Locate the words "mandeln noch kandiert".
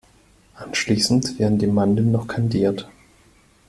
1.67-2.89